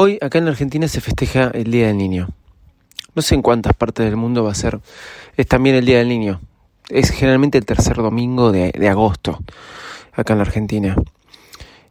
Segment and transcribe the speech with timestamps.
[0.00, 2.28] Hoy acá en Argentina se festeja el Día del Niño.
[3.16, 4.78] No sé en cuántas partes del mundo va a ser.
[5.36, 6.40] Es también el Día del Niño.
[6.88, 9.40] Es generalmente el tercer domingo de, agosto
[10.12, 10.94] acá en la Argentina.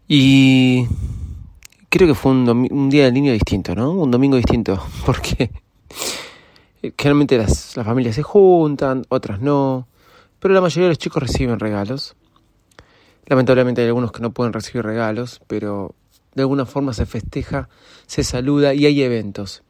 [0.07, 0.87] Y
[1.89, 3.91] creo que fue un, Día del Niño distinto, ¿no?
[3.91, 4.81] Un domingo distinto.
[5.05, 5.51] Porque
[6.97, 9.85] generalmente las familias se juntan, otras no.
[10.39, 12.15] Pero la mayoría de los chicos reciben regalos.
[13.25, 15.93] Lamentablemente hay algunos que no pueden recibir regalos, pero
[16.37, 17.67] de alguna forma se festeja,
[18.05, 19.63] se saluda y hay eventos.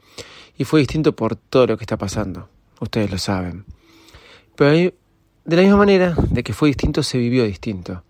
[0.57, 2.49] Y fue distinto por todo lo que está pasando,
[2.81, 3.63] ustedes lo saben.
[4.57, 4.93] Pero
[5.45, 8.03] de la misma manera de que fue distinto, se vivió distinto.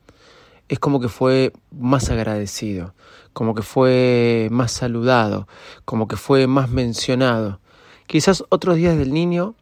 [0.70, 2.95] Es como que fue más agradecido,
[3.32, 5.48] como que fue más saludado,
[5.86, 7.60] como que fue más mencionado.
[8.08, 9.54] Quizás otros días del niño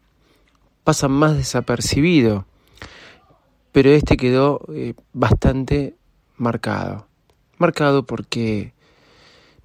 [0.85, 2.45] pasan más desapercibido,
[3.73, 5.97] pero este quedó eh, bastante
[6.37, 7.07] marcado.
[7.57, 8.74] Marcado porque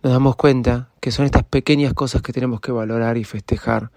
[0.02, 3.90] nos damos cuenta que son estas pequeñas cosas que tenemos que valorar y festejar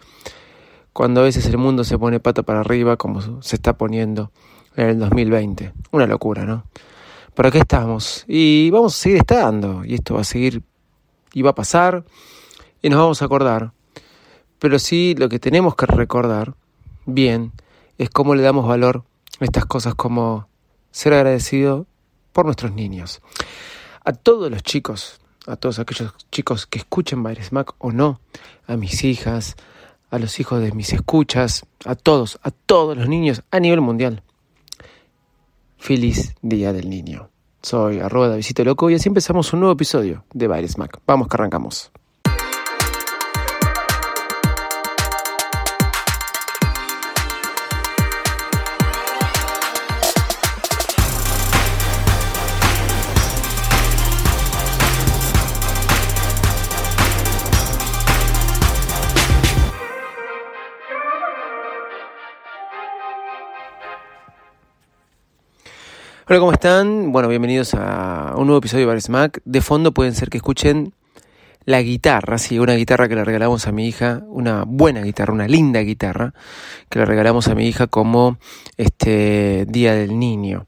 [0.91, 4.31] cuando a veces el mundo se pone pata para arriba como se está poniendo
[4.75, 5.73] en el 2020.
[5.91, 6.65] Una locura, ¿no?
[7.33, 10.61] Pero aquí estamos y vamos a seguir estando y esto va a seguir
[11.33, 12.03] y va a pasar
[12.81, 13.71] y nos vamos a acordar.
[14.59, 16.53] Pero sí lo que tenemos que recordar
[17.05, 17.53] bien
[17.97, 19.03] es cómo le damos valor
[19.39, 20.47] a estas cosas como
[20.91, 21.87] ser agradecido
[22.33, 23.21] por nuestros niños.
[24.05, 28.19] A todos los chicos a todos aquellos chicos que escuchen Baires Mac o no,
[28.67, 29.55] a mis hijas,
[30.09, 34.23] a los hijos de mis escuchas, a todos, a todos los niños a nivel mundial.
[35.77, 37.29] Feliz Día del Niño.
[37.61, 40.99] Soy arroba de Visito Loco y así empezamos un nuevo episodio de Baires Mac.
[41.05, 41.91] Vamos que arrancamos.
[66.25, 67.11] Hola, ¿cómo están?
[67.11, 69.41] Bueno, bienvenidos a un nuevo episodio de Bar Smack.
[69.43, 70.93] De fondo pueden ser que escuchen
[71.65, 75.49] la guitarra, sí, una guitarra que le regalamos a mi hija, una buena guitarra, una
[75.49, 76.33] linda guitarra
[76.87, 78.37] que le regalamos a mi hija como
[78.77, 80.65] este Día del Niño.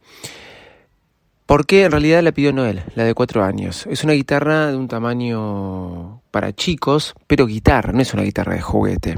[1.46, 3.88] Porque en realidad la pidió Noel, la de cuatro años.
[3.90, 8.62] Es una guitarra de un tamaño para chicos, pero guitarra, no es una guitarra de
[8.62, 9.16] juguete.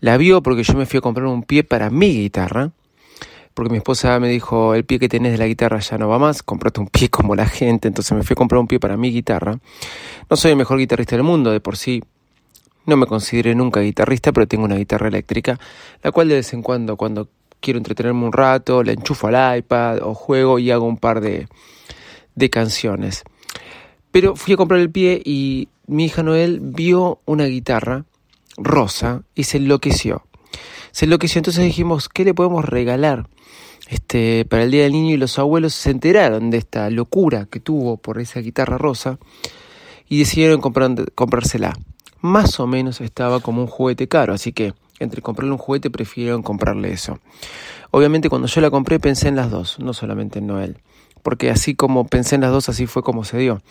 [0.00, 2.72] La vio porque yo me fui a comprar un pie para mi guitarra
[3.54, 6.18] porque mi esposa me dijo, el pie que tenés de la guitarra ya no va
[6.18, 8.96] más, comprate un pie como la gente, entonces me fui a comprar un pie para
[8.96, 9.58] mi guitarra.
[10.28, 12.02] No soy el mejor guitarrista del mundo, de por sí
[12.86, 15.58] no me consideré nunca guitarrista, pero tengo una guitarra eléctrica,
[16.02, 17.28] la cual de vez en cuando, cuando
[17.60, 21.46] quiero entretenerme un rato, la enchufo al iPad o juego y hago un par de,
[22.34, 23.22] de canciones.
[24.10, 28.04] Pero fui a comprar el pie y mi hija Noel vio una guitarra
[28.56, 30.24] rosa y se enloqueció.
[30.92, 33.26] Se enloqueció, entonces dijimos, ¿qué le podemos regalar?
[33.90, 37.58] este, para el Día del Niño y los abuelos se enteraron de esta locura que
[37.58, 39.18] tuvo por esa guitarra rosa
[40.08, 41.76] y decidieron comprársela.
[42.20, 46.42] Más o menos estaba como un juguete caro, así que entre comprarle un juguete prefirieron
[46.42, 47.18] comprarle eso.
[47.90, 50.78] Obviamente cuando yo la compré pensé en las dos, no solamente en Noel,
[51.22, 53.62] porque así como pensé en las dos, así fue como se dio.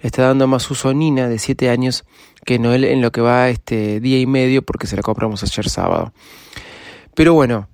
[0.00, 2.04] Le está dando más uso a Nina de 7 años
[2.44, 5.68] que Noel en lo que va este día y medio porque se la compramos ayer
[5.68, 6.12] sábado.
[7.14, 7.68] Pero bueno,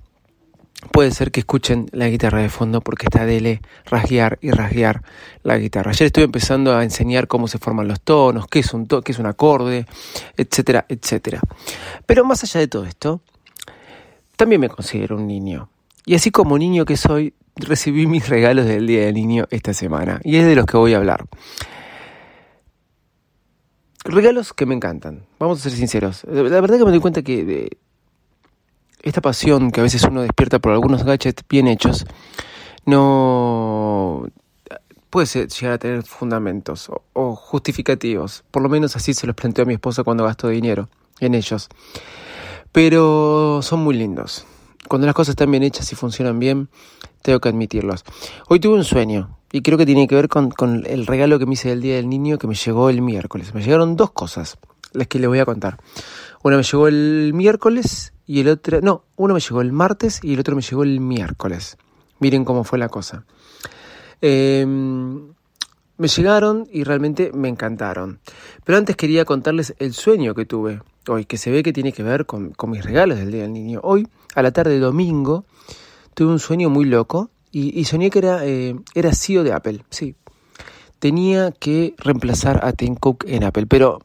[0.93, 5.03] puede ser que escuchen la guitarra de fondo porque está dele rasguear y rasguear
[5.43, 5.91] la guitarra.
[5.91, 9.19] Ayer estoy empezando a enseñar cómo se forman los tonos, qué es un, qué es
[9.19, 9.87] un acorde,
[10.37, 11.41] etcétera, etcétera.
[12.07, 13.21] Pero más allá de todo esto,
[14.37, 15.69] también me considero un niño.
[16.05, 20.21] Y así como niño que soy, recibí mis regalos del Día del Niño esta semana.
[20.25, 21.27] Y es de los que voy a hablar.
[24.05, 25.27] Regalos que me encantan.
[25.39, 26.25] Vamos a ser sinceros.
[26.25, 27.77] La verdad que me doy cuenta que
[29.03, 32.07] esta pasión que a veces uno despierta por algunos gadgets bien hechos,
[32.85, 34.27] no
[35.11, 38.45] puede llegar a tener fundamentos o, justificativos.
[38.51, 40.89] Por lo menos así se los planteo a mi esposa cuando gasto dinero
[41.21, 41.69] en ellos.
[42.73, 44.47] Pero son muy lindos.
[44.87, 46.69] Cuando las cosas están bien hechas y funcionan bien,
[47.23, 48.05] tengo que admitirlos.
[48.49, 50.53] Hoy tuve un sueño y creo que tiene que ver con,
[50.87, 53.55] el regalo que me hice del Día del Niño que me llegó el miércoles.
[53.55, 54.59] Me llegaron dos cosas,
[54.93, 55.79] las que les voy a contar.
[56.43, 60.35] Una me llegó el miércoles y el otro, no, uno me llegó el martes y
[60.35, 61.77] el otro me llegó el miércoles.
[62.21, 63.25] Miren cómo fue la cosa.
[64.21, 65.33] Em,
[65.99, 68.21] me llegaron y realmente me encantaron.
[68.65, 72.03] Pero antes quería contarles el sueño que tuve hoy, que se ve que tiene que
[72.03, 73.81] ver con, mis regalos del Día del Niño.
[73.83, 75.45] Hoy, a la tarde de domingo,
[76.15, 80.15] tuve un sueño muy loco y, soñé que era, eh, era CEO de Apple, sí.
[80.99, 84.01] Tenía que reemplazar a Tim Cook en Apple, pero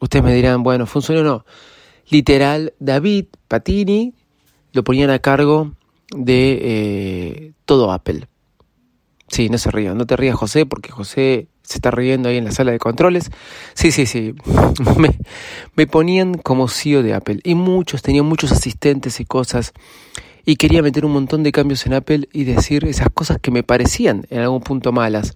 [0.00, 1.44] ustedes me dirán, bueno, ¿fue un sueño o no?
[2.08, 4.14] Literal, David Patini
[4.72, 5.72] lo ponían a cargo
[6.14, 8.28] de eh, todo Apple.
[9.32, 12.44] Sí, no se rían, no te rías José, porque José se está riendo ahí en
[12.44, 13.30] la sala de controles.
[13.72, 14.34] Sí, sí, sí,
[15.74, 19.72] me, ponían como CEO de Apple y muchos, tenían muchos asistentes y cosas
[20.44, 23.62] y quería meter un montón de cambios en Apple y decir esas cosas que me
[23.62, 25.32] parecían en algún punto malas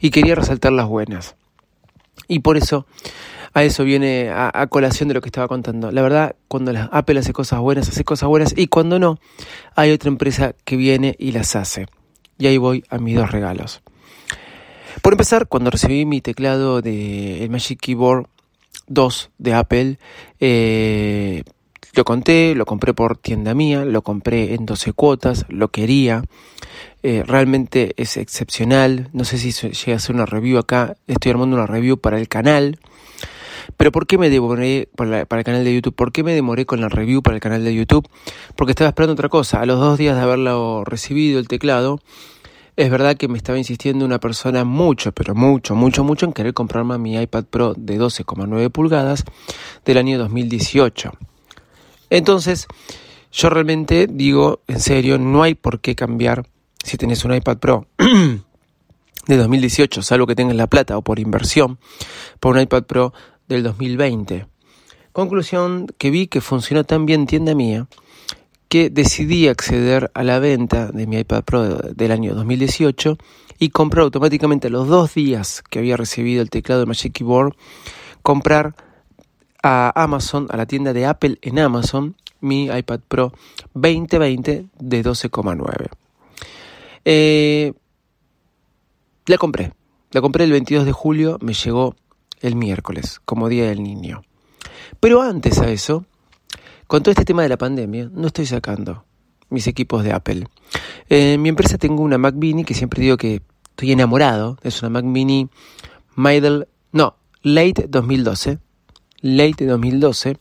[0.00, 1.34] y quería resaltar las buenas.
[2.28, 2.84] Y por eso
[3.54, 5.90] a eso viene a, colación de lo que estaba contando.
[5.90, 9.18] La verdad, cuando Apple hace cosas buenas, hace cosas buenas y cuando no,
[9.76, 11.86] hay otra empresa que viene y las hace.
[12.40, 13.82] Y ahí voy a mis dos regalos.
[15.02, 18.26] Por empezar, cuando recibí mi teclado de el Magic Keyboard
[18.88, 19.98] 2 de Apple,
[20.40, 21.44] eh,
[21.94, 26.24] lo conté, lo compré por tienda mía, lo compré en 12 cuotas, lo quería.
[27.02, 29.08] Eh, realmente es excepcional.
[29.12, 30.96] No sé si llega a hacer una review acá.
[31.06, 32.78] Estoy armando una review para el canal.
[33.76, 35.94] Pero ¿por qué me demoré para, el canal de YouTube?
[35.94, 38.08] ¿Por qué me demoré con la review para el canal de YouTube?
[38.56, 39.60] Porque estaba esperando otra cosa.
[39.60, 42.00] A los dos días de haberlo recibido el teclado,
[42.76, 46.54] es verdad que me estaba insistiendo una persona mucho, pero mucho, mucho, mucho en querer
[46.54, 49.24] comprarme mi iPad Pro de 12,9 pulgadas
[49.84, 51.12] del año 2018.
[52.10, 52.66] Entonces,
[53.32, 56.46] yo realmente digo, en serio, no hay por qué cambiar
[56.84, 57.86] si tenés un iPad Pro
[59.26, 61.78] de 2018, salvo que tengas la plata o por inversión,
[62.40, 63.12] por un iPad Pro
[63.50, 64.46] del 2020.
[65.12, 67.88] Conclusión que vi que funcionó tan bien tienda mía
[68.68, 73.18] que decidí acceder a la venta de mi iPad Pro del año 2018
[73.58, 77.56] y comprar automáticamente los dos días que había recibido el teclado de Magic Keyboard,
[78.22, 78.76] comprar
[79.62, 83.32] a Amazon, a la tienda de Apple en Amazon, mi iPad Pro
[83.74, 85.88] 2020 de 12,9.
[87.04, 87.72] Eh,
[89.26, 89.72] la compré.
[90.12, 91.96] La compré el 22 de julio, me llegó
[92.40, 94.22] el miércoles, como Día del Niño.
[94.98, 96.04] Pero antes a eso,
[96.86, 99.04] con todo este tema de la pandemia, no estoy sacando
[99.48, 100.46] mis equipos de Apple.
[101.08, 104.58] en mi empresa tengo una Mac Mini que siempre digo que estoy enamorado.
[104.62, 105.48] Es una Mac Mini
[106.16, 108.58] Middle, no, Late 2012
[109.22, 110.38] Late 2012,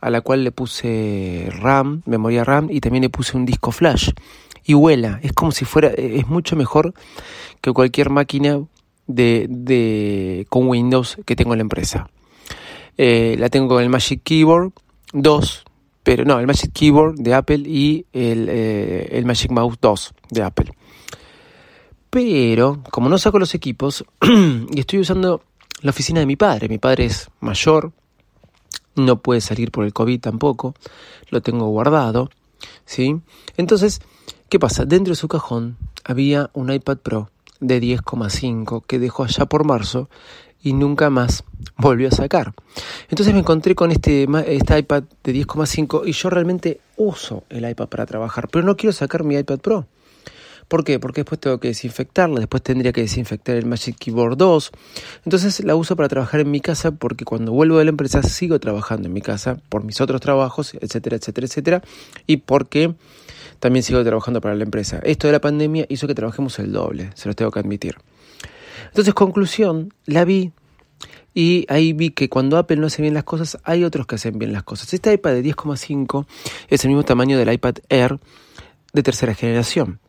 [0.00, 4.10] a la cual le puse RAM, memoria RAM y también le puse un disco flash.
[4.64, 6.92] Y vuela, es como si fuera, e, es mucho mejor
[7.60, 8.60] que cualquier máquina
[9.06, 12.08] de, con Windows que tengo en la empresa.
[12.98, 14.72] Eh, la tengo con el Magic Keyboard
[15.12, 15.64] 2,
[16.02, 20.42] pero no, el Magic Keyboard de Apple y el, eh, el Magic Mouse 2 de
[20.42, 20.72] Apple.
[22.10, 25.42] Pero, como no saco los equipos, y estoy usando
[25.82, 27.92] la oficina de mi padre, mi padre es mayor,
[28.94, 30.74] no puede salir por el COVID tampoco,
[31.28, 32.30] lo tengo guardado,
[32.86, 33.20] ¿sí?
[33.58, 34.00] Entonces,
[34.48, 34.86] ¿qué pasa?
[34.86, 37.30] Dentro de su cajón había un iPad Pro
[37.60, 40.08] de 10,5 que dejó allá por marzo
[40.62, 41.44] y nunca más
[41.76, 42.54] volvió a sacar.
[43.08, 47.88] Entonces me encontré con este, este iPad de 10,5 y yo realmente uso el iPad
[47.88, 49.86] para trabajar, pero no quiero sacar mi iPad Pro.
[50.68, 50.98] ¿Por qué?
[50.98, 54.72] Porque después tengo que desinfectarla, después tendría que desinfectar el Magic Keyboard 2.
[55.24, 58.58] Entonces la uso para trabajar en mi casa porque cuando vuelvo de la empresa sigo
[58.58, 61.82] trabajando en mi casa por mis otros trabajos, etcétera, etcétera, etcétera.
[62.26, 62.94] Y porque
[63.58, 65.00] también sigo trabajando para la empresa.
[65.02, 67.96] Esto de la pandemia hizo que trabajemos el doble, se los tengo que admitir.
[68.88, 70.52] Entonces, conclusión, la vi
[71.34, 74.38] y ahí vi que cuando Apple no hace bien las cosas, hay otros que hacen
[74.38, 74.92] bien las cosas.
[74.94, 76.26] Este iPad de 10,5
[76.68, 78.18] es el mismo tamaño del iPad Air
[78.94, 80.00] de tercera generación.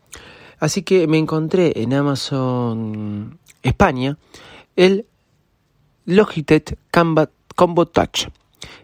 [0.59, 4.17] Así que me encontré en Amazon España
[4.77, 5.05] el
[6.05, 8.29] Logitech Combo Touch.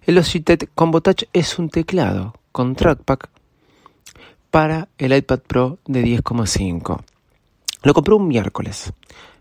[0.06, 3.20] El Logitech Combo Touch es un teclado con trackpad
[4.54, 7.02] para el iPad Pro de 10,5.
[7.82, 8.94] Lo compré un miércoles,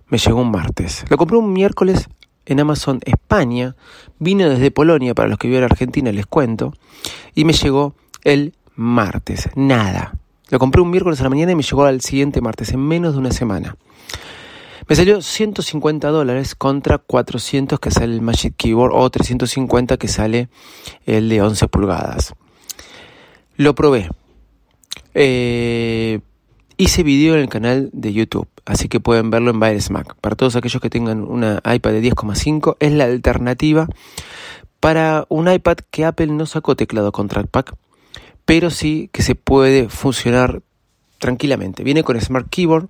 [0.09, 1.05] me llegó un martes.
[1.11, 2.09] Lo compré un miércoles
[2.47, 3.77] en Amazon España,
[4.19, 6.73] vino desde Polonia, para los que viven en Argentina les cuento,
[7.35, 9.51] y me llegó el martes.
[9.55, 10.15] Nada,
[10.49, 13.13] lo compré un miércoles a la mañana y me llegó al siguiente martes, en menos
[13.13, 13.77] de una semana.
[14.89, 20.49] Me salió 150 dólares contra 400 que sale el Magic Keyboard o 350 que sale
[21.05, 22.33] el de 11 pulgadas.
[23.57, 24.09] Lo probé.
[25.15, 26.21] Eh,
[26.77, 30.17] hice video en el canal de YouTube, así que pueden verlo en Virus Mac.
[30.21, 33.89] Para todos aquellos que tengan una iPad de 10,5, es la alternativa
[34.81, 37.67] para un iPad que Apple no sacó teclado con trackpad,
[38.45, 40.63] pero sí que se puede funcionar
[41.19, 41.85] tranquilamente.
[41.85, 42.89] Viene con Smart Keyboard,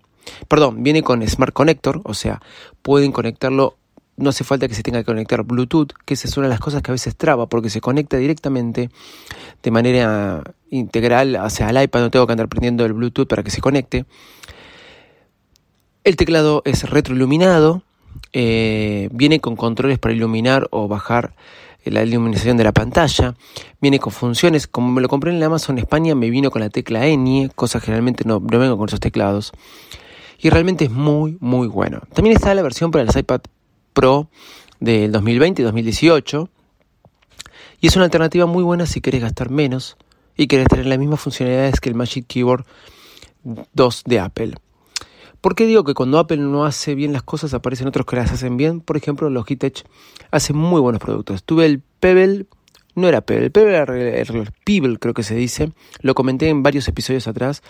[0.48, 2.40] perdón, viene con Smart Connector, o sea,
[2.82, 3.76] pueden conectarlo
[4.16, 6.60] no hace falta que se tenga que conectar Bluetooth, que esa es una de las
[6.60, 8.90] cosas que a veces traba, porque se conecta directamente
[9.62, 13.50] de manera integral, sea, al iPad no tengo que andar prendiendo el Bluetooth para que
[13.50, 14.06] se conecte.
[16.02, 17.82] El teclado es retroiluminado,
[18.32, 21.34] eh, viene con controles para iluminar o bajar
[21.84, 23.34] la iluminación de la pantalla,
[23.80, 26.70] viene con funciones, como me lo compré en el Amazon España, me vino con la
[26.70, 29.52] tecla N, cosa generalmente no, no vengo con esos teclados,
[30.38, 32.00] y realmente es muy, muy bueno.
[32.14, 33.42] También está la versión para el iPad
[33.92, 34.28] Pro
[34.80, 36.48] del 2020 y 2018.
[37.80, 39.96] Y es una alternativa muy buena si querés gastar menos
[40.36, 42.64] y querés tener las mismas funcionalidades que el Magic Keyboard
[43.44, 44.54] 2 de Apple.
[45.42, 48.30] ¿Por qué digo que cuando Apple no hace bien las cosas aparecen otros que las
[48.30, 48.80] hacen bien?
[48.80, 49.84] Por ejemplo, Logitech
[50.30, 51.42] hace muy buenos productos.
[51.42, 52.46] Tuve el Pebble,
[52.94, 55.72] no era Pebble, el Pebble era el Pebble creo que se dice.
[56.00, 57.64] Lo comenté en varios episodios atrás.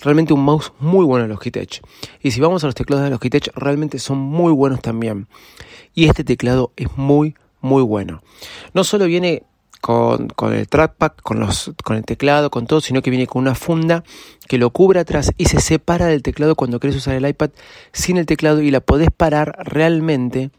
[0.00, 1.80] Realmente un mouse muy bueno de Logitech.
[2.22, 5.26] Y si vamos a los teclados de Logitech, realmente son muy buenos también.
[5.94, 8.22] Y este teclado es muy, muy bueno.
[8.74, 9.44] No solo viene
[9.84, 13.54] con, el trackpad, con, los, con el teclado, con todo, sino que viene con una
[13.54, 14.02] funda
[14.48, 17.50] que lo cubre atrás y se separa del teclado cuando querés usar el iPad
[17.92, 20.50] sin el teclado y la podés parar realmente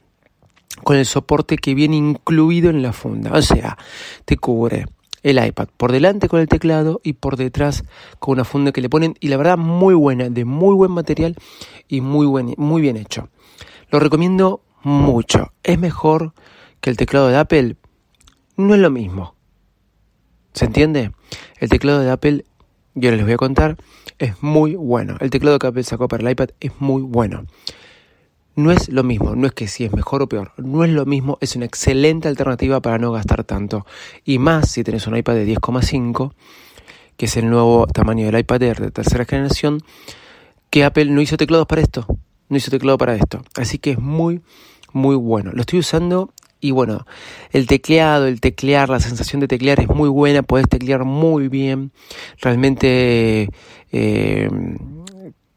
[0.83, 3.31] con el soporte que viene incluido en la funda.
[3.33, 3.79] O sea,
[4.25, 4.85] te cubre
[5.23, 7.83] el iPad por delante con el teclado y por detrás
[8.19, 11.35] con una funda que le ponen y la verdad muy buena, de muy buen material
[11.87, 13.29] y muy, buen, muy bien hecho.
[13.89, 15.51] Lo recomiendo mucho.
[15.63, 16.33] ¿Es mejor
[16.79, 17.75] que el teclado de Apple?
[18.57, 19.35] No es lo mismo.
[20.53, 21.11] ¿Se entiende?
[21.59, 22.45] El teclado de Apple,
[22.93, 23.75] yo les voy a contar,
[24.17, 25.17] es muy bueno.
[25.19, 27.45] El teclado que Apple sacó para el iPad es muy bueno.
[28.55, 31.05] No es lo mismo, no es que si es mejor o peor, no es lo
[31.05, 33.85] mismo, es una excelente alternativa para no gastar tanto.
[34.23, 36.33] Y más si tenés un iPad de 10,5,
[37.17, 39.81] que es el nuevo tamaño del iPad Air de tercera generación,
[40.69, 42.07] que Apple no hizo teclados para esto,
[42.47, 43.43] no hizo teclado para esto.
[43.57, 44.41] Así que es muy,
[44.93, 45.51] muy bueno.
[45.53, 47.05] Lo estoy usando y bueno,
[47.51, 51.91] el tecleado, el teclear, la sensación de teclear es muy buena, puedes teclear muy bien,
[52.41, 53.49] realmente
[53.91, 54.49] eh,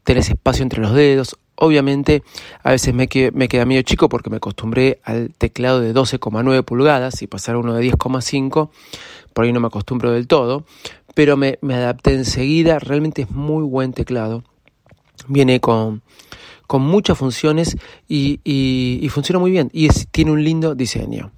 [0.03, 1.37] tenés espacio entre los dedos.
[1.55, 2.23] Obviamente,
[2.63, 7.21] a veces me, me queda medio chico porque me acostumbré al teclado de 12,9 pulgadas
[7.21, 8.69] y pasar a uno de 10,5,
[9.33, 10.63] por ahí no me acostumbro del todo,
[11.15, 14.43] pero me, me adapté enseguida, realmente es muy buen teclado.
[15.27, 16.01] Viene con
[16.69, 21.31] con muchas funciones y, funciona muy bien y tiene un lindo diseño.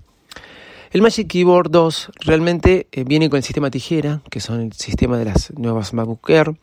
[0.91, 5.17] El Magic Keyboard 2 realmente eh, viene con el sistema tijera, que son el sistema
[5.17, 6.57] de las nuevas MacBook Air,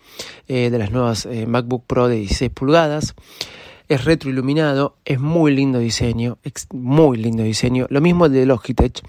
[0.49, 3.15] eh, de las nuevas eh, MacBook Pro de 16 pulgadas.
[3.89, 6.37] Es retroiluminado, es muy lindo diseño,
[6.75, 7.87] muy lindo diseño.
[7.89, 9.01] Lo mismo el de Logitech,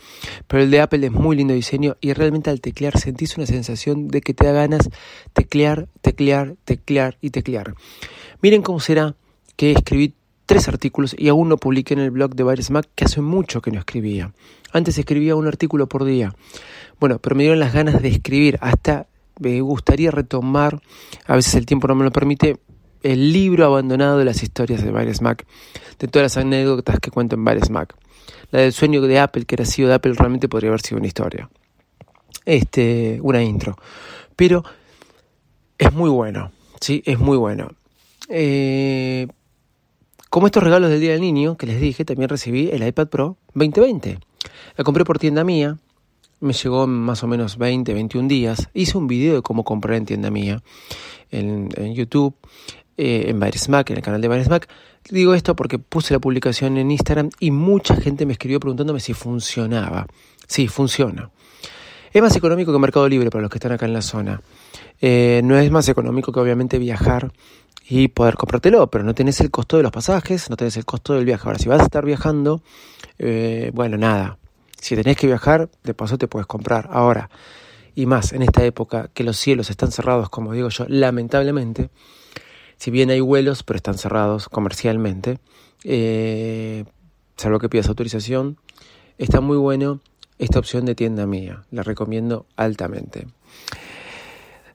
[0.47, 4.07] pero el de Apple es muy lindo diseño y realmente al teclear sentís una sensación
[4.07, 4.89] de que te da ganas
[5.33, 7.75] teclear, teclear, teclear y teclear.
[8.41, 9.17] Miren cómo será
[9.59, 10.13] que escribí
[10.45, 13.61] tres artículos y aún no publiqué en el blog de Virus Mac, que hace mucho
[13.61, 14.31] que no escribía.
[14.71, 16.33] Antes escribía un artículo por día.
[16.97, 18.57] Bueno, pero me dieron las ganas de escribir.
[18.61, 20.81] Hasta me gustaría retomar,
[21.27, 22.55] a veces el tiempo no me lo permite,
[23.03, 25.45] el libro abandonado de las historias de Virus Mac,
[25.99, 27.93] de todas las anécdotas que cuento en Virus Mac.
[28.51, 31.07] La del sueño de Apple, que era sido de Apple, realmente podría haber sido una
[31.07, 31.49] historia.
[32.45, 33.75] Este, una intro.
[34.37, 34.63] Pero
[35.77, 37.03] es muy bueno, ¿sí?
[37.05, 37.73] Es muy bueno.
[38.29, 39.27] Eh,
[40.29, 43.37] como estos regalos del Día del Niño, que les dije, también recibí el iPad Pro
[43.55, 44.19] 2020.
[44.77, 45.77] La compré por tienda mía,
[46.39, 48.69] me llegó en más o menos 20, 21 días.
[48.73, 50.61] Hice un video de cómo comprar en tienda mía,
[51.31, 52.35] en, YouTube,
[52.97, 54.69] eh, en Mac, en el canal de Mac.
[55.09, 59.13] Digo esto porque puse la publicación en Instagram y mucha gente me escribió preguntándome si
[59.13, 60.07] funcionaba.
[60.47, 61.31] Sí, funciona.
[62.11, 64.41] Es más económico que Mercado Libre para los que están acá en la zona.
[65.01, 67.31] Eh, no es más económico que obviamente viajar
[67.89, 71.15] y poder comprártelo, pero no tenés el costo de los pasajes, no tenés el costo
[71.15, 71.43] del viaje.
[71.47, 72.61] Ahora, si vas a estar viajando,
[73.17, 74.37] eh, bueno, nada,
[74.79, 76.87] si tenés que viajar, de paso te puedes comprar.
[76.91, 77.31] Ahora,
[77.95, 81.89] y más en esta época que los cielos están cerrados, como digo yo, lamentablemente,
[82.77, 85.39] si bien hay vuelos, pero están cerrados comercialmente,
[85.83, 86.85] eh,
[87.37, 88.57] salvo que pidas autorización,
[89.17, 89.99] está muy bueno
[90.37, 93.25] esta opción de tienda mía, la recomiendo altamente.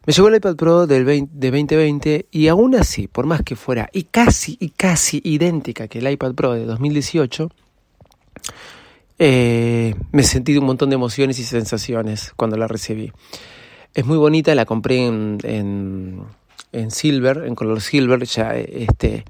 [0.07, 3.89] Me llegó el iPad Pro del de 2020 y aún así, por más que fuera
[3.91, 7.51] y casi y casi idéntica que el iPad Pro de 2018,
[9.19, 13.13] eh, me sentí un montón de emociones y sensaciones cuando la recibí.
[13.95, 15.39] Es muy bonita, la compré en,
[16.73, 19.25] en, silver, en color silver, ya este,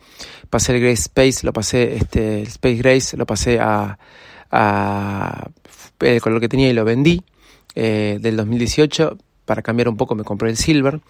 [0.50, 3.96] pasé el Grace Space, lo pasé, este, el Space Grace, lo pasé a,
[4.50, 5.50] a
[6.00, 7.22] el color que tenía y lo vendí
[7.76, 11.00] eh, del 2018 para cambiar un poco me compré el Silver.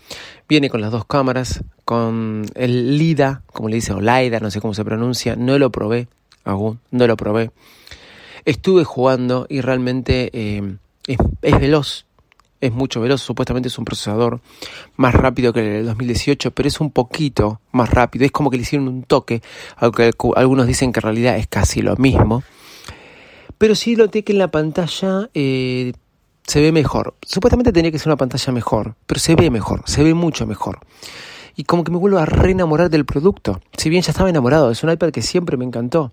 [0.49, 4.61] Viene con las dos cámaras, con el LIDA, como le dice, o LIDA, no sé
[4.61, 5.37] cómo se pronuncia.
[5.37, 6.09] No lo probé
[6.45, 7.51] aún, no lo probé.
[8.45, 10.77] Estuve jugando y realmente eh,
[11.07, 12.07] es, veloz,
[12.61, 13.23] es mucho veloz.
[13.23, 14.41] Supuestamente es un procesador
[14.97, 18.25] más rápido que el del 2018, pero es un poquito más rápido.
[18.25, 19.43] Es como que le hicieron un toque,
[19.77, 22.43] aunque algunos dicen que en realidad es casi lo mismo.
[23.57, 25.93] Pero sí lo que en la pantalla eh,
[26.47, 27.15] se ve mejor.
[27.23, 30.81] Supuestamente tenía que ser una pantalla mejor, pero se ve mejor, se ve mucho mejor.
[31.57, 33.61] Y como que me vuelvo a re-enamorar del producto.
[33.77, 36.13] Si bien ya estaba enamorado, es un iPad que siempre me encantó.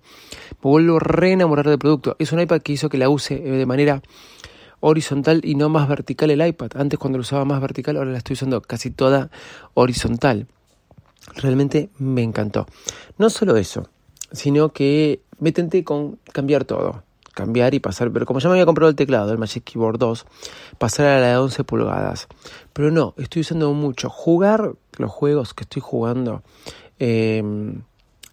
[0.62, 2.14] Me vuelvo a re-enamorar del producto.
[2.20, 4.02] Es un iPad que hizo que la use eh, de manera
[4.78, 6.70] horizontal y no más vertical el iPad.
[6.76, 9.30] Antes cuando lo usaba más vertical, ahora la estoy usando casi toda
[9.74, 10.46] horizontal.
[11.34, 12.66] Realmente me encantó.
[13.18, 13.88] No solo eso,
[14.30, 18.66] sino que me tenté con cambiar todo cambiar y pasar, pero como ya me había
[18.66, 20.26] comprado el teclado, el Magic Keyboard 2,
[20.78, 22.28] pasar a la de 11 pulgadas.
[22.72, 24.08] Pero no, estoy usando mucho.
[24.10, 26.42] Jugar los juegos que estoy jugando
[26.98, 27.82] em,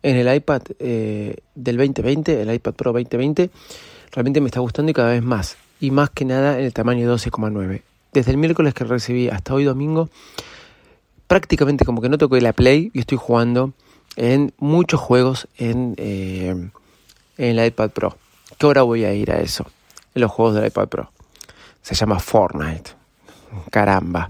[0.04, 3.50] en el iPad eh, del 2020, el iPad Pro 2020,
[4.12, 5.58] realmente me está gustando y cada vez más.
[5.80, 7.82] Y más que nada en el tamaño 12,9.
[8.12, 10.10] Desde el miércoles que recibí hasta hoy domingo,
[11.28, 13.74] prácticamente como que no toqué la Play y estoy jugando
[14.16, 16.70] en muchos juegos en, eh,
[17.38, 18.18] en iPad Pro.
[18.60, 19.66] ¿Qué hora voy a ir a eso?
[20.14, 21.12] En los juegos del iPad Pro.
[21.82, 22.92] Se llama Fortnite.
[23.72, 24.30] Caramba.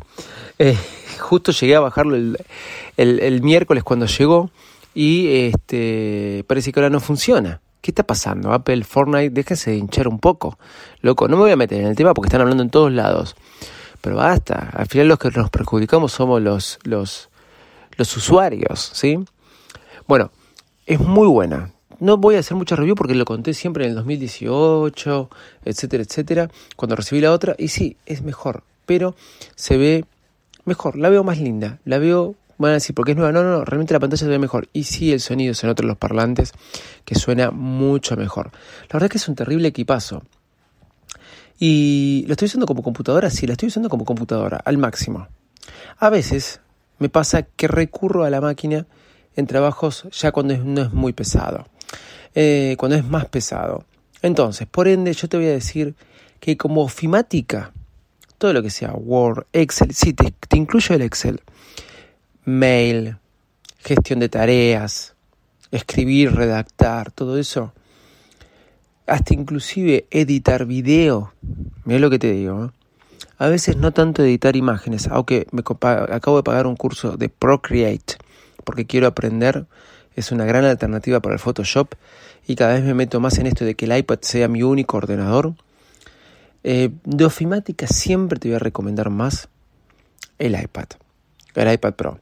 [0.60, 0.78] Eh,
[1.18, 2.16] justo llegué a bajarlo
[2.96, 4.52] el, miércoles cuando llegó
[4.94, 7.60] y este parece que ahora no funciona.
[7.82, 8.54] ¿Qué está pasando?
[8.54, 10.60] Apple, Fortnite, déjense de hinchar un poco.
[11.02, 13.36] Loco, no me voy a meter en el tema porque están hablando en todos lados.
[14.00, 14.70] Pero basta.
[14.74, 17.30] Al final los que nos perjudicamos somos los, los,
[17.98, 19.18] los usuarios, ¿sí?
[20.08, 20.30] Bueno,
[20.86, 21.72] es muy buena.
[22.00, 25.30] No voy a hacer mucha review porque lo conté siempre en el 2018,
[25.66, 27.56] etcétera, etcétera, cuando recibí la otra.
[27.58, 29.16] Y sí, es mejor, pero
[29.56, 30.06] se ve
[30.66, 33.52] mejor, la veo más linda, la veo, van a decir, porque es nueva, no, no,
[33.52, 34.70] no, realmente la pantalla se ve mejor.
[34.72, 36.54] Y sí, el sonido se nota en los parlantes,
[37.04, 38.52] que suena mucho mejor.
[38.84, 40.24] La verdad es que es un terrible equipazo.
[41.60, 45.28] Y lo estoy usando como computadora, sí, la estoy usando como computadora, al máximo.
[45.98, 46.62] A veces
[47.00, 48.86] me pasa que recurro a la máquina
[49.36, 51.66] en trabajos ya cuando no es muy pesado.
[52.36, 53.86] Eh, cuando es más pesado.
[54.22, 55.96] Entonces, por ende, yo te voy a decir
[56.40, 57.72] que como ofimática,
[58.38, 61.42] todo lo que sea Word, Excel, sí, te, incluyo el Excel,
[62.46, 63.18] mail,
[63.80, 65.16] gestión de tareas,
[65.72, 67.74] escribir, redactar, todo eso,
[69.08, 71.34] hasta inclusive editar video,
[71.86, 72.70] mira lo que te digo, ¿eh?
[73.38, 78.16] a veces no tanto editar imágenes, aunque me acabo de pagar un curso de Procreate,
[78.64, 79.66] porque quiero aprender
[80.20, 81.94] es una gran alternativa para el Photoshop
[82.48, 84.98] y cada vez me meto más en esto de que el iPad sea mi único
[84.98, 85.54] ordenador.
[86.64, 89.50] Eh, de ofimática siempre te voy a recomendar más
[90.38, 90.86] el iPad,
[91.56, 92.20] el iPad Pro.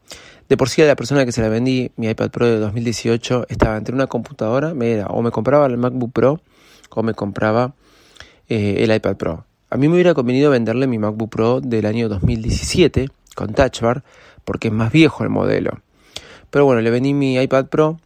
[0.49, 3.47] De por sí a la persona que se la vendí, mi iPad Pro de 2018,
[3.49, 6.41] estaba entre una computadora, me o me compraba el MacBook Pro
[6.89, 7.73] o me compraba
[8.47, 9.45] eh, el iPad Pro.
[9.69, 14.03] A mí me hubiera convenido venderle mi MacBook Pro del año 2017 con Touch Bar
[14.45, 15.81] porque es más viejo el modelo.
[16.49, 17.99] Pero bueno, le vendí mi iPad Pro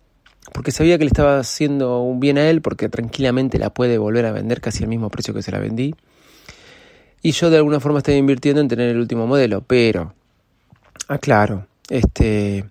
[0.53, 4.25] porque sabía que le estaba haciendo un bien a él porque tranquilamente la puede volver
[4.25, 5.95] a vender casi al mismo precio que se la vendí.
[7.21, 10.13] Y yo de alguna forma estaba invirtiendo en tener el último modelo, pero
[11.07, 12.65] aclaro, este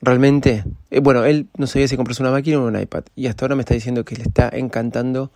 [0.00, 3.44] realmente, eh, bueno, él no sabía si comprarse una máquina o un iPad y hasta
[3.44, 5.30] ahora me está diciendo que le está encantando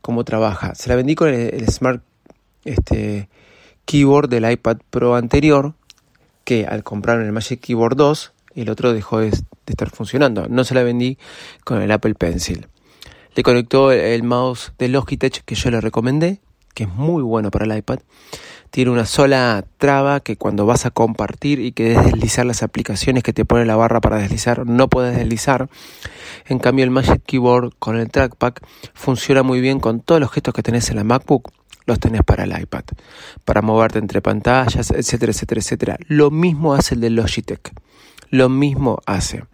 [0.00, 0.74] cómo trabaja.
[0.74, 2.02] Se la vendí con el, Smart
[2.64, 3.28] este,
[3.84, 5.74] Keyboard del iPad Pro anterior,
[6.44, 9.28] que al comprar el Magic Keyboard 2 y el otro dejó de,
[9.66, 10.46] estar funcionando.
[10.48, 11.18] No se la vendí
[11.64, 12.66] con el Apple Pencil.
[13.34, 16.40] Le conectó el, mouse de Logitech que yo le recomendé,
[16.74, 18.00] que es muy bueno para el iPad.
[18.70, 23.32] Tiene una sola traba que cuando vas a compartir y que deslizar las aplicaciones que
[23.32, 25.68] te pone la barra para deslizar, no puedes deslizar.
[26.46, 28.54] En cambio el Magic Keyboard con el trackpad
[28.94, 31.52] funciona muy bien con todos los gestos que tenés en la MacBook
[31.86, 32.84] los tenés para el iPad,
[33.44, 35.96] para moverte entre pantallas, etcétera, etcétera, etcétera.
[36.06, 37.72] Lo mismo hace el de Logitech
[38.30, 39.44] lo mismo hace.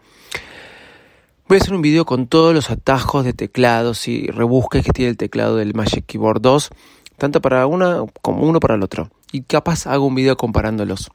[1.48, 5.10] Voy a hacer un video con todos los atajos de teclados y rebusques que tiene
[5.10, 6.70] el teclado del Magic Keyboard 2,
[7.18, 9.10] tanto para una como uno para el otro.
[9.32, 11.10] Y capaz hago un video comparándolos.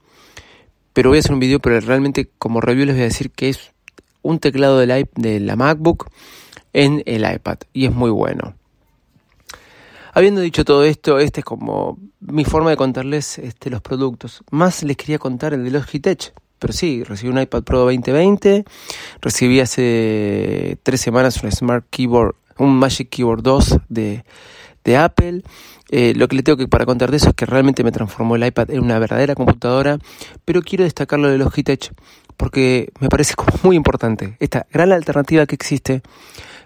[0.94, 3.50] Pero voy a hacer un video, pero realmente como review les voy a decir que
[3.50, 3.72] es
[4.22, 6.10] un teclado de la MacBook
[6.74, 8.56] en el iPad y es muy bueno.
[10.14, 14.44] Habiendo dicho todo esto, esta es como mi forma de contarles este, los productos.
[14.52, 16.34] Más les quería contar el de Logitech.
[16.62, 18.66] Pero sí, recibí un iPad Pro 2020,
[19.20, 24.24] recibí hace tres semanas un Smart Keyboard, un Magic Keyboard 2 de,
[24.84, 25.42] de Apple.
[25.90, 28.36] Eh, lo que le tengo que para contar de eso es que realmente me transformó
[28.36, 29.98] el iPad en una verdadera computadora,
[30.46, 31.92] pero quiero destacar lo de Logitech
[32.38, 36.04] porque me parece como muy importante esta gran alternativa que existe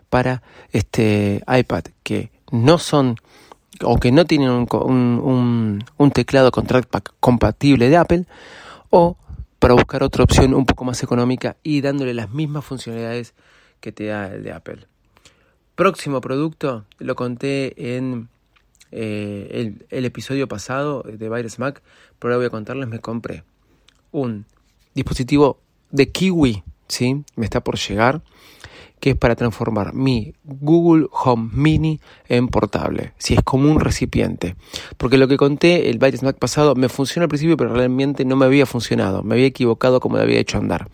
[0.10, 3.16] para este iPad que no son
[3.82, 8.26] o que no tienen un, un, teclado con trackpad compatible de Apple
[8.90, 9.16] o
[9.66, 13.34] para buscar otra opción un poco más económica y dándole las mismas funcionalidades
[13.80, 14.86] que te da el de Apple.
[15.74, 18.30] Próximo producto, lo conté en
[18.92, 21.82] eh, el, episodio pasado de Virus Mac,
[22.20, 23.44] pero ahora voy a contarles, me compré
[24.12, 24.46] un
[24.94, 27.24] dispositivo de Kiwi, ¿sí?
[27.36, 28.22] Me está por llegar,
[29.00, 34.56] que es para transformar mi Google Home Mini en portable, si es como un recipiente.
[34.98, 38.46] Porque lo que conté el Mac pasado me funcionó al principio, pero realmente no me
[38.46, 40.90] había funcionado, me había equivocado como le había hecho andar.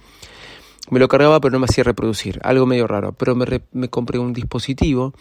[0.90, 4.34] Me lo cargaba pero no me hacía reproducir, algo medio raro, pero me, compré un
[4.34, 5.14] dispositivo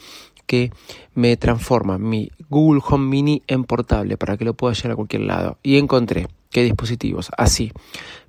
[0.47, 0.73] que
[1.15, 5.23] me transforma mi Google Home Mini en portable para que lo pueda llevar a cualquier
[5.23, 5.59] lado.
[5.63, 7.73] Y encontré que dispositivos así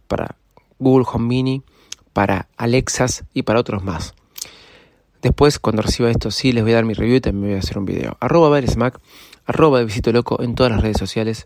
[0.07, 0.35] para
[0.77, 1.63] Google Home Mini,
[2.13, 4.13] para Alexas y para otros más.
[5.21, 7.59] Después, cuando reciba esto, sí les voy a dar mi review y también voy a
[7.59, 8.17] hacer un video.
[8.19, 8.99] Arroba Smack,
[9.45, 11.45] arroba de Visito Loco en todas las redes sociales.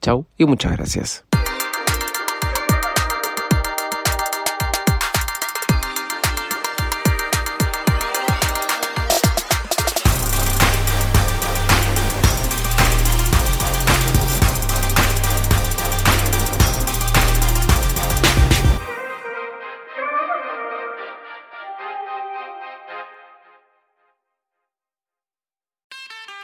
[0.00, 1.25] Chau y muchas gracias.